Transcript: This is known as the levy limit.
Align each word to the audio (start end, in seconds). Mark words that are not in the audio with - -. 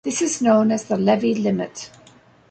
This 0.03 0.19
is 0.23 0.41
known 0.41 0.71
as 0.71 0.85
the 0.85 0.97
levy 0.97 1.35
limit. 1.35 1.91